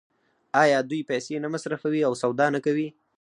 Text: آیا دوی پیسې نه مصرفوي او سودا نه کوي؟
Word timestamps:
آیا 0.63 0.79
دوی 0.89 1.01
پیسې 1.09 1.35
نه 1.43 1.47
مصرفوي 1.53 2.01
او 2.07 2.13
سودا 2.21 2.47
نه 2.55 2.59
کوي؟ 2.65 2.87